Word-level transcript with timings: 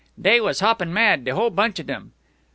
"Dey 0.19 0.39
was 0.41 0.61
hoppin' 0.61 0.91
mad, 0.91 1.25
de 1.25 1.35
whole 1.35 1.51
bunch 1.51 1.77
of 1.77 1.85
dem." 1.85 2.13